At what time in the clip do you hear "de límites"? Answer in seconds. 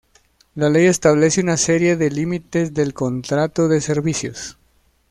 1.95-2.73